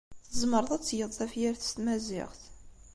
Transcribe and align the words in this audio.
Tzemreḍ 0.29 0.69
ad 0.73 0.81
tgeḍ 0.83 1.11
tafyirt 1.13 1.61
s 1.69 1.71
tmaziɣt. 1.71 2.41